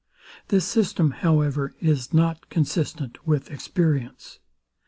[0.47, 4.39] This system, however, is nor consistent with experience.